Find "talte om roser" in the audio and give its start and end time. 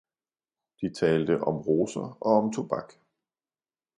0.99-2.01